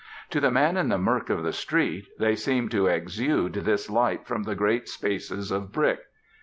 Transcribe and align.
To 0.31 0.39
the 0.39 0.49
man 0.49 0.77
in 0.77 0.89
the 0.89 0.97
mirk 0.97 1.29
of 1.29 1.43
the 1.43 1.53
street, 1.53 2.07
they 2.17 2.35
seem 2.35 2.69
to 2.69 2.87
exude 2.87 3.53
this 3.53 3.87
light 3.87 4.25
from 4.25 4.41
the 4.41 4.55
great 4.55 4.87
spaces 4.89 5.51
of 5.51 5.71
brick. 5.71 5.99